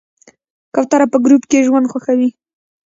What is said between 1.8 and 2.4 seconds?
خوښوي.